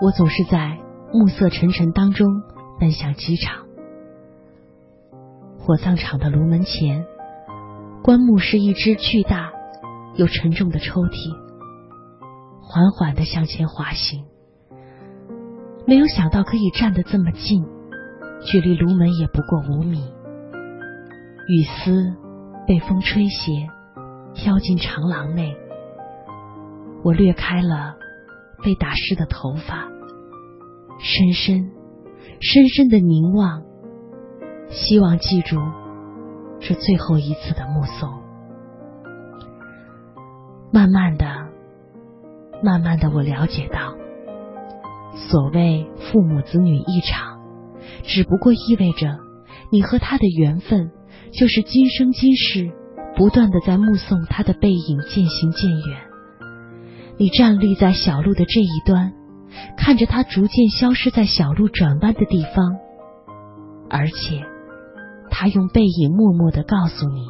[0.00, 0.78] 我总是在
[1.12, 2.42] 暮色沉沉当中
[2.78, 3.66] 奔向机场。
[5.58, 7.04] 火葬场的炉门前，
[8.02, 9.50] 棺木是一只巨大
[10.14, 11.36] 又沉重的抽屉，
[12.62, 14.24] 缓缓的向前滑行。
[15.84, 17.66] 没有想到可以站得这么近，
[18.40, 20.10] 距离炉门也不过五米。
[21.48, 22.14] 雨丝
[22.66, 23.68] 被风吹斜，
[24.34, 25.56] 飘进长廊内。
[27.02, 27.97] 我掠开了。
[28.62, 29.88] 被打湿的头发，
[30.98, 31.70] 深深、
[32.40, 33.62] 深深的凝望，
[34.68, 35.56] 希望记住
[36.60, 38.10] 这最后一次的目送。
[40.70, 41.26] 慢慢的、
[42.62, 43.94] 慢慢的，我了解到，
[45.14, 47.40] 所谓父母子女一场，
[48.02, 49.18] 只不过意味着
[49.70, 50.90] 你和他的缘分，
[51.32, 52.70] 就是今生今世
[53.16, 56.07] 不断的在目送他的背影渐行渐远。
[57.18, 59.12] 你站立在小路的这一端，
[59.76, 62.76] 看着他逐渐消失在小路转弯的地方，
[63.90, 64.44] 而且
[65.28, 67.26] 他用背影默默的告诉你，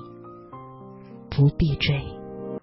[1.30, 2.17] 不必追。